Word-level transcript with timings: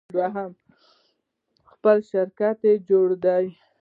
دوهم 0.13 0.51
د 0.57 0.63
خپل 1.71 1.97
شرکت 2.11 2.57
جوړول 2.89 3.13
دي. 3.25 3.45